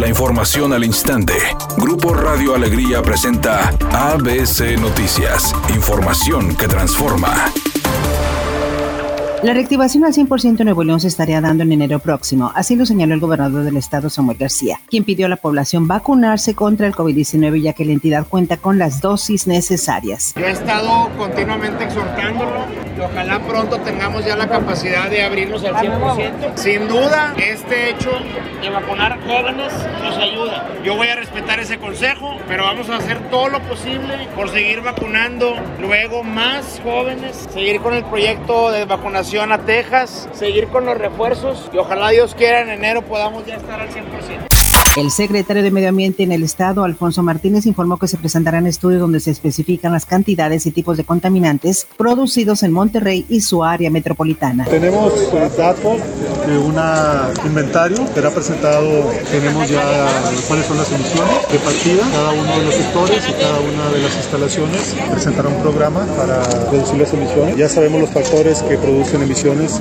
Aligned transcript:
La 0.00 0.08
información 0.08 0.72
al 0.72 0.82
instante. 0.82 1.34
Grupo 1.76 2.14
Radio 2.14 2.54
Alegría 2.54 3.02
presenta 3.02 3.68
ABC 3.92 4.80
Noticias. 4.80 5.54
Información 5.74 6.56
que 6.56 6.66
transforma. 6.66 7.52
La 9.42 9.52
reactivación 9.52 10.06
al 10.06 10.14
100% 10.14 10.60
en 10.60 10.64
Nuevo 10.64 10.84
León 10.84 11.00
se 11.00 11.08
estaría 11.08 11.42
dando 11.42 11.64
en 11.64 11.72
enero 11.72 11.98
próximo, 11.98 12.50
así 12.54 12.76
lo 12.76 12.86
señaló 12.86 13.12
el 13.12 13.20
gobernador 13.20 13.62
del 13.62 13.76
estado 13.76 14.08
Samuel 14.08 14.38
García, 14.38 14.80
quien 14.88 15.04
pidió 15.04 15.26
a 15.26 15.28
la 15.28 15.36
población 15.36 15.86
vacunarse 15.86 16.54
contra 16.54 16.86
el 16.86 16.94
COVID-19 16.94 17.60
ya 17.60 17.74
que 17.74 17.84
la 17.84 17.92
entidad 17.92 18.26
cuenta 18.26 18.56
con 18.56 18.78
las 18.78 19.02
dosis 19.02 19.46
necesarias. 19.46 20.32
Yo 20.34 20.46
he 20.46 20.52
estado 20.52 21.10
continuamente 21.18 21.84
exhortándolo 21.84 22.64
ojalá 23.00 23.38
pronto 23.40 23.78
tengamos 23.78 24.24
ya 24.24 24.36
la 24.36 24.48
capacidad 24.48 25.08
de 25.08 25.22
abrirnos 25.22 25.64
al 25.64 25.74
100%. 25.74 26.56
Sin 26.56 26.88
duda, 26.88 27.34
este 27.36 27.90
hecho 27.90 28.10
de 28.60 28.70
vacunar 28.70 29.18
jóvenes 29.26 29.72
nos 30.02 30.16
ayuda. 30.16 30.68
Yo 30.84 30.96
voy 30.96 31.08
a 31.08 31.16
respetar 31.16 31.60
ese 31.60 31.78
consejo, 31.78 32.36
pero 32.48 32.64
vamos 32.64 32.88
a 32.90 32.96
hacer 32.96 33.18
todo 33.30 33.48
lo 33.48 33.60
posible 33.60 34.28
por 34.34 34.50
seguir 34.50 34.80
vacunando 34.82 35.56
luego 35.80 36.22
más 36.22 36.80
jóvenes, 36.82 37.48
seguir 37.52 37.80
con 37.80 37.94
el 37.94 38.04
proyecto 38.04 38.70
de 38.70 38.84
vacunación 38.84 39.52
a 39.52 39.58
Texas, 39.58 40.28
seguir 40.32 40.68
con 40.68 40.86
los 40.86 40.96
refuerzos 40.98 41.70
y 41.72 41.78
ojalá 41.78 42.10
Dios 42.10 42.34
quiera 42.34 42.60
en 42.60 42.70
enero 42.70 43.02
podamos 43.02 43.46
ya 43.46 43.56
estar 43.56 43.80
al 43.80 43.88
100%. 43.88 44.49
El 44.96 45.12
secretario 45.12 45.62
de 45.62 45.70
Medio 45.70 45.88
Ambiente 45.88 46.24
en 46.24 46.32
el 46.32 46.42
Estado, 46.42 46.82
Alfonso 46.82 47.22
Martínez, 47.22 47.64
informó 47.64 47.96
que 47.96 48.08
se 48.08 48.16
presentarán 48.16 48.66
estudios 48.66 49.00
donde 49.00 49.20
se 49.20 49.30
especifican 49.30 49.92
las 49.92 50.04
cantidades 50.04 50.66
y 50.66 50.72
tipos 50.72 50.96
de 50.96 51.04
contaminantes 51.04 51.86
producidos 51.96 52.64
en 52.64 52.72
Monterrey 52.72 53.24
y 53.28 53.40
su 53.40 53.62
área 53.62 53.88
metropolitana. 53.88 54.64
Tenemos 54.64 55.12
datos 55.56 56.00
de 56.44 56.58
un 56.58 56.74
inventario, 57.46 58.04
será 58.12 58.30
presentado, 58.30 59.08
tenemos 59.30 59.68
ya 59.68 60.08
cuáles 60.48 60.66
son 60.66 60.78
las 60.78 60.90
emisiones 60.90 61.36
de 61.52 61.58
partida, 61.60 62.02
cada 62.10 62.32
uno 62.32 62.58
de 62.58 62.64
los 62.64 62.74
sectores 62.74 63.28
y 63.28 63.32
cada 63.34 63.60
una 63.60 63.90
de 63.90 64.02
las 64.02 64.16
instalaciones 64.16 64.96
presentará 65.08 65.48
un 65.50 65.62
programa 65.62 66.04
para 66.16 66.42
reducir 66.68 66.98
las 66.98 67.14
emisiones. 67.14 67.56
Ya 67.56 67.68
sabemos 67.68 68.00
los 68.00 68.10
factores 68.10 68.60
que 68.62 68.76
producen 68.76 69.22
emisiones 69.22 69.80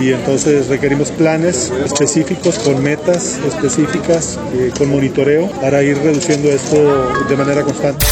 y 0.00 0.12
entonces 0.12 0.68
requerimos 0.68 1.10
planes 1.10 1.72
específicos 1.84 2.58
con 2.58 2.82
metas 2.82 3.38
específicas, 3.46 4.38
eh, 4.54 4.72
con 4.76 4.90
monitoreo 4.90 5.48
para 5.60 5.82
ir 5.82 5.98
reduciendo 5.98 6.50
esto 6.50 6.76
de 7.28 7.36
manera 7.36 7.62
constante. 7.62 8.04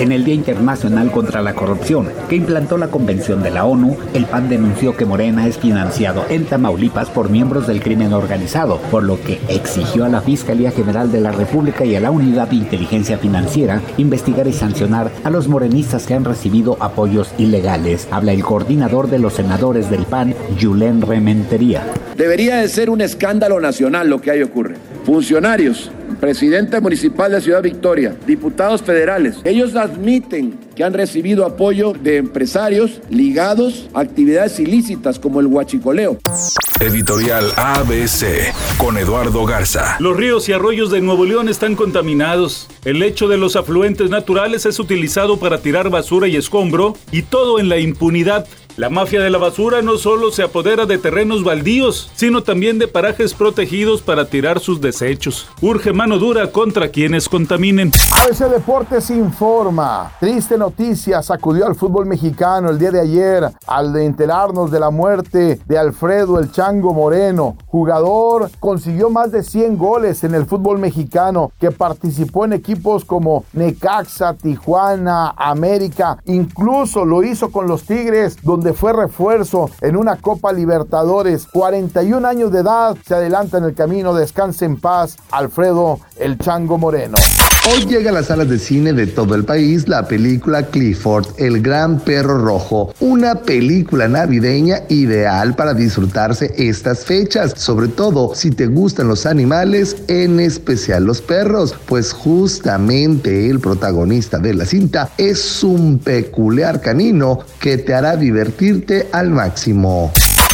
En 0.00 0.12
el 0.12 0.24
Día 0.24 0.32
Internacional 0.32 1.12
contra 1.12 1.42
la 1.42 1.52
Corrupción, 1.52 2.08
que 2.30 2.36
implantó 2.36 2.78
la 2.78 2.88
Convención 2.88 3.42
de 3.42 3.50
la 3.50 3.66
ONU, 3.66 3.98
el 4.14 4.24
PAN 4.24 4.48
denunció 4.48 4.96
que 4.96 5.04
Morena 5.04 5.46
es 5.46 5.58
financiado 5.58 6.24
en 6.30 6.46
Tamaulipas 6.46 7.10
por 7.10 7.28
miembros 7.28 7.66
del 7.66 7.82
crimen 7.82 8.14
organizado, 8.14 8.78
por 8.90 9.02
lo 9.02 9.20
que 9.20 9.38
exigió 9.50 10.06
a 10.06 10.08
la 10.08 10.22
Fiscalía 10.22 10.70
General 10.70 11.12
de 11.12 11.20
la 11.20 11.32
República 11.32 11.84
y 11.84 11.96
a 11.96 12.00
la 12.00 12.10
Unidad 12.10 12.48
de 12.48 12.56
Inteligencia 12.56 13.18
Financiera 13.18 13.82
investigar 13.98 14.48
y 14.48 14.54
sancionar 14.54 15.10
a 15.22 15.28
los 15.28 15.48
morenistas 15.48 16.06
que 16.06 16.14
han 16.14 16.24
recibido 16.24 16.78
apoyos 16.80 17.34
ilegales. 17.36 18.08
Habla 18.10 18.32
el 18.32 18.42
coordinador 18.42 19.10
de 19.10 19.18
los 19.18 19.34
senadores 19.34 19.90
del 19.90 20.06
PAN, 20.06 20.34
Julen 20.58 21.02
Rementería. 21.02 21.84
Debería 22.16 22.56
de 22.56 22.68
ser 22.70 22.88
un 22.88 23.02
escándalo 23.02 23.60
nacional 23.60 24.08
lo 24.08 24.22
que 24.22 24.30
ahí 24.30 24.42
ocurre. 24.42 24.76
Funcionarios 25.04 25.90
presidente 26.20 26.80
municipal 26.80 27.32
de 27.32 27.40
Ciudad 27.40 27.62
Victoria, 27.62 28.14
diputados 28.26 28.82
federales, 28.82 29.36
ellos 29.44 29.74
admiten 29.74 30.58
que 30.76 30.84
han 30.84 30.92
recibido 30.92 31.46
apoyo 31.46 31.94
de 31.94 32.18
empresarios 32.18 33.00
ligados 33.08 33.88
a 33.94 34.00
actividades 34.00 34.60
ilícitas 34.60 35.18
como 35.18 35.40
el 35.40 35.46
huachicoleo. 35.46 36.18
Editorial 36.80 37.52
ABC 37.58 38.54
con 38.78 38.96
Eduardo 38.96 39.44
Garza. 39.44 39.96
Los 39.98 40.16
ríos 40.16 40.48
y 40.48 40.54
arroyos 40.54 40.90
de 40.90 41.02
Nuevo 41.02 41.26
León 41.26 41.50
están 41.50 41.76
contaminados. 41.76 42.68
El 42.86 43.00
lecho 43.00 43.28
de 43.28 43.36
los 43.36 43.54
afluentes 43.54 44.08
naturales 44.08 44.64
es 44.64 44.80
utilizado 44.80 45.38
para 45.38 45.58
tirar 45.58 45.90
basura 45.90 46.26
y 46.26 46.36
escombro 46.36 46.96
y 47.12 47.20
todo 47.20 47.60
en 47.60 47.68
la 47.68 47.76
impunidad. 47.76 48.46
La 48.76 48.88
mafia 48.88 49.20
de 49.20 49.28
la 49.28 49.36
basura 49.36 49.82
no 49.82 49.98
solo 49.98 50.30
se 50.30 50.42
apodera 50.42 50.86
de 50.86 50.96
terrenos 50.96 51.44
baldíos, 51.44 52.10
sino 52.14 52.42
también 52.42 52.78
de 52.78 52.88
parajes 52.88 53.34
protegidos 53.34 54.00
para 54.00 54.26
tirar 54.26 54.60
sus 54.60 54.80
desechos. 54.80 55.48
Urge 55.60 55.92
mano 55.92 56.18
dura 56.18 56.50
contra 56.50 56.88
quienes 56.88 57.28
contaminen. 57.28 57.92
ABC 58.22 58.48
Deportes 58.48 59.10
informa. 59.10 60.12
Triste 60.18 60.56
noticia 60.56 61.20
sacudió 61.22 61.66
al 61.66 61.74
fútbol 61.74 62.06
mexicano 62.06 62.70
el 62.70 62.78
día 62.78 62.90
de 62.90 63.00
ayer 63.00 63.50
al 63.66 63.92
de 63.92 64.06
enterarnos 64.06 64.70
de 64.70 64.80
la 64.80 64.88
muerte 64.88 65.60
de 65.66 65.78
Alfredo 65.78 66.38
El 66.38 66.50
Chango 66.70 66.94
Moreno, 66.94 67.56
jugador 67.66 68.48
consiguió 68.60 69.10
más 69.10 69.32
de 69.32 69.42
100 69.42 69.76
goles 69.76 70.22
en 70.22 70.36
el 70.36 70.46
fútbol 70.46 70.78
mexicano, 70.78 71.50
que 71.58 71.72
participó 71.72 72.44
en 72.44 72.52
equipos 72.52 73.04
como 73.04 73.44
Necaxa, 73.54 74.34
Tijuana, 74.34 75.34
América, 75.36 76.18
incluso 76.26 77.04
lo 77.04 77.24
hizo 77.24 77.50
con 77.50 77.66
los 77.66 77.82
Tigres, 77.82 78.36
donde 78.44 78.72
fue 78.72 78.92
refuerzo 78.92 79.68
en 79.80 79.96
una 79.96 80.14
Copa 80.14 80.52
Libertadores. 80.52 81.48
41 81.48 82.28
años 82.28 82.52
de 82.52 82.60
edad, 82.60 82.96
se 83.04 83.16
adelanta 83.16 83.58
en 83.58 83.64
el 83.64 83.74
camino, 83.74 84.14
descanse 84.14 84.64
en 84.64 84.80
paz, 84.80 85.16
Alfredo 85.32 85.98
El 86.16 86.38
Chango 86.38 86.78
Moreno. 86.78 87.16
Hoy 87.68 87.84
llega 87.84 88.08
a 88.08 88.14
las 88.14 88.26
salas 88.26 88.48
de 88.48 88.58
cine 88.58 88.94
de 88.94 89.06
todo 89.06 89.34
el 89.34 89.44
país 89.44 89.86
la 89.86 90.08
película 90.08 90.62
Clifford, 90.68 91.26
el 91.36 91.60
gran 91.60 92.00
perro 92.00 92.38
rojo, 92.38 92.94
una 93.00 93.34
película 93.34 94.08
navideña 94.08 94.84
ideal 94.88 95.54
para 95.54 95.74
disfrutarse 95.74 96.54
estas 96.68 97.04
fechas, 97.04 97.54
sobre 97.56 97.88
todo 97.88 98.34
si 98.34 98.50
te 98.50 98.66
gustan 98.66 99.08
los 99.08 99.26
animales, 99.26 99.96
en 100.08 100.40
especial 100.40 101.04
los 101.04 101.20
perros, 101.20 101.74
pues 101.86 102.12
justamente 102.12 103.48
el 103.48 103.60
protagonista 103.60 104.38
de 104.38 104.54
la 104.54 104.66
cinta 104.66 105.10
es 105.16 105.62
un 105.62 105.98
peculiar 105.98 106.80
canino 106.80 107.40
que 107.58 107.78
te 107.78 107.94
hará 107.94 108.16
divertirte 108.16 109.08
al 109.12 109.30
máximo. 109.30 110.12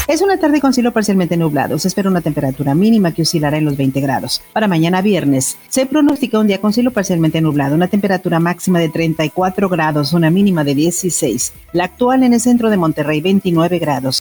Es 0.08 0.22
una 0.22 0.38
tarde 0.38 0.60
con 0.60 0.72
cielo 0.72 0.92
parcialmente 0.92 1.36
nublado. 1.36 1.78
Se 1.80 1.88
espera 1.88 2.08
una 2.08 2.20
temperatura 2.20 2.76
mínima 2.76 3.12
que 3.12 3.22
oscilará 3.22 3.58
en 3.58 3.64
los 3.64 3.76
20 3.76 4.00
grados. 4.00 4.40
Para 4.52 4.68
mañana 4.68 5.02
viernes 5.02 5.56
se 5.68 5.84
pronostica 5.84 6.38
un 6.38 6.46
día 6.46 6.60
con 6.60 6.72
cielo 6.72 6.92
parcialmente 6.92 7.40
nublado, 7.40 7.74
una 7.74 7.88
temperatura 7.88 8.38
máxima 8.38 8.78
de 8.78 8.88
34 8.88 9.68
grados, 9.68 10.12
una 10.12 10.30
mínima 10.30 10.62
de 10.62 10.76
16. 10.76 11.52
La 11.72 11.84
actual 11.84 12.22
en 12.22 12.34
el 12.34 12.40
centro 12.40 12.70
de 12.70 12.76
Monterrey 12.76 13.20
29 13.20 13.80
grados. 13.80 14.20